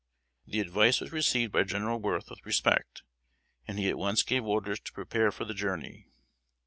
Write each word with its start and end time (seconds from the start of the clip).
The 0.47 0.61
advice 0.61 0.99
was 0.99 1.11
received 1.11 1.51
by 1.51 1.61
General 1.61 1.99
Worth 1.99 2.31
with 2.31 2.43
respect, 2.43 3.03
and 3.67 3.77
he 3.77 3.87
at 3.87 3.99
once 3.99 4.23
gave 4.23 4.43
orders 4.43 4.79
to 4.79 4.93
prepare 4.93 5.31
for 5.31 5.45
the 5.45 5.53
journey. 5.53 6.07